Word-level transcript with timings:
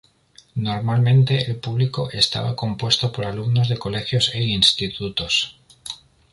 Normalmente 0.55 1.41
el 1.45 1.57
público 1.57 2.09
estaba 2.09 2.55
compuesto 2.55 3.11
por 3.11 3.23
alumnos 3.27 3.69
de 3.69 3.77
colegios 3.77 4.31
e 4.33 4.41
institutos. 4.41 5.59